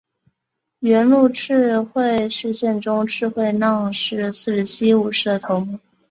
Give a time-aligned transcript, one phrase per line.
[0.79, 5.77] 元禄赤穗事件中赤穗浪士四十七武士的头目。